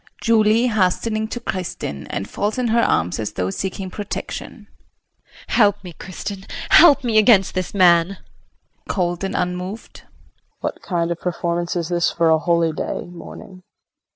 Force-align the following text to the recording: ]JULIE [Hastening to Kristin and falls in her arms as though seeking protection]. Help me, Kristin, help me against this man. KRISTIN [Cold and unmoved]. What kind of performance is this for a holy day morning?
]JULIE 0.23 0.65
[Hastening 0.69 1.27
to 1.27 1.39
Kristin 1.39 2.07
and 2.09 2.27
falls 2.27 2.57
in 2.57 2.69
her 2.69 2.81
arms 2.81 3.19
as 3.19 3.33
though 3.33 3.51
seeking 3.51 3.91
protection]. 3.91 4.65
Help 5.49 5.83
me, 5.83 5.93
Kristin, 5.93 6.49
help 6.71 7.03
me 7.03 7.19
against 7.19 7.53
this 7.53 7.75
man. 7.75 8.07
KRISTIN 8.17 8.25
[Cold 8.89 9.23
and 9.23 9.35
unmoved]. 9.35 10.01
What 10.59 10.81
kind 10.81 11.11
of 11.11 11.19
performance 11.19 11.75
is 11.75 11.89
this 11.89 12.09
for 12.09 12.31
a 12.31 12.39
holy 12.39 12.71
day 12.73 13.05
morning? 13.11 13.61